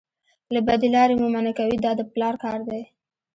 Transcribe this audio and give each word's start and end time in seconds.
له 0.53 0.59
بدې 0.67 0.87
لارې 0.95 1.13
مو 1.19 1.27
منع 1.35 1.51
کوي 1.59 1.77
دا 1.85 1.91
د 1.99 2.01
پلار 2.13 2.35
کار 2.43 2.59
دی. 2.69 2.81